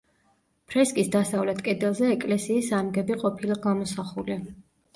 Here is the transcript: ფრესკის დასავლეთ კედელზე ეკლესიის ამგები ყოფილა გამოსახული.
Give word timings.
ფრესკის 0.71 1.11
დასავლეთ 1.15 1.61
კედელზე 1.67 2.09
ეკლესიის 2.15 2.73
ამგები 2.81 3.21
ყოფილა 3.27 3.61
გამოსახული. 3.69 4.43